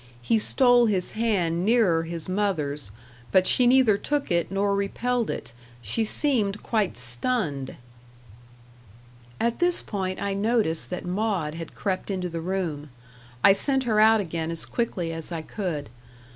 He 0.23 0.39
stole 0.39 0.87
his 0.87 1.11
hand 1.11 1.63
nearer 1.63 2.05
his 2.05 2.27
mother's, 2.27 2.89
but 3.31 3.45
she 3.45 3.67
neither 3.67 3.99
took 3.99 4.31
it 4.31 4.49
nor 4.49 4.75
repelled 4.75 5.29
it; 5.29 5.53
she 5.79 6.03
seemed 6.05 6.63
quite 6.63 6.97
stunned. 6.97 7.75
At 9.39 9.59
this 9.59 9.83
point 9.83 10.19
I 10.19 10.33
noticed 10.33 10.89
that 10.89 11.05
Maud 11.05 11.53
had 11.53 11.75
crept 11.75 12.09
into 12.09 12.29
the 12.29 12.41
room; 12.41 12.89
I 13.43 13.53
sent 13.53 13.83
her 13.83 13.99
out 13.99 14.19
again 14.21 14.49
as 14.49 14.65
quickly 14.65 15.13
as 15.13 15.31
I 15.31 15.43
could. 15.43 15.87